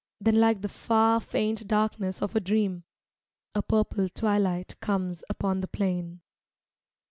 Then 0.19 0.33
like 0.37 0.63
the 0.63 0.67
far, 0.67 1.19
faint 1.19 1.67
darkness 1.67 2.23
of 2.23 2.35
a 2.35 2.39
dream, 2.39 2.85
A 3.53 3.61
purple 3.61 4.09
twilight 4.09 4.75
comes 4.79 5.23
upon 5.29 5.61
the 5.61 5.67
plain. 5.67 6.21